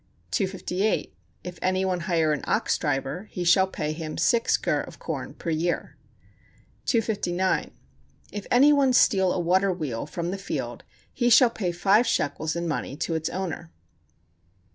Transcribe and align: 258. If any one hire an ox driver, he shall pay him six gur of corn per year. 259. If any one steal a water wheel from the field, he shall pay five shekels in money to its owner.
258. 0.31 1.13
If 1.43 1.59
any 1.61 1.85
one 1.85 1.99
hire 1.99 2.33
an 2.33 2.41
ox 2.45 2.75
driver, 2.79 3.27
he 3.29 3.43
shall 3.43 3.67
pay 3.67 3.91
him 3.91 4.17
six 4.17 4.57
gur 4.57 4.81
of 4.81 4.97
corn 4.97 5.35
per 5.35 5.51
year. 5.51 5.95
259. 6.87 7.69
If 8.33 8.47
any 8.49 8.73
one 8.73 8.93
steal 8.93 9.31
a 9.31 9.39
water 9.39 9.71
wheel 9.71 10.07
from 10.07 10.31
the 10.31 10.39
field, 10.39 10.83
he 11.13 11.29
shall 11.29 11.51
pay 11.51 11.71
five 11.71 12.07
shekels 12.07 12.55
in 12.55 12.67
money 12.67 12.97
to 12.97 13.13
its 13.13 13.29
owner. 13.29 13.71